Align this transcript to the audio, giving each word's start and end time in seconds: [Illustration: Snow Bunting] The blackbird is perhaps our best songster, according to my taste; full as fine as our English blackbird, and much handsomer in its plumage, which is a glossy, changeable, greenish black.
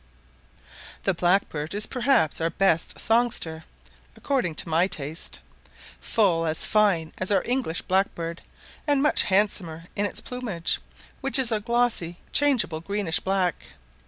[Illustration: 0.01 0.65
Snow 0.65 0.93
Bunting] 0.93 1.03
The 1.03 1.13
blackbird 1.53 1.73
is 1.75 1.85
perhaps 1.85 2.41
our 2.41 2.49
best 2.49 2.99
songster, 2.99 3.65
according 4.15 4.55
to 4.55 4.67
my 4.69 4.87
taste; 4.87 5.39
full 5.99 6.47
as 6.47 6.65
fine 6.65 7.13
as 7.19 7.31
our 7.31 7.43
English 7.45 7.83
blackbird, 7.83 8.41
and 8.87 9.03
much 9.03 9.21
handsomer 9.21 9.89
in 9.95 10.07
its 10.07 10.19
plumage, 10.19 10.79
which 11.21 11.37
is 11.37 11.51
a 11.51 11.59
glossy, 11.59 12.17
changeable, 12.33 12.81
greenish 12.81 13.19
black. 13.19 13.75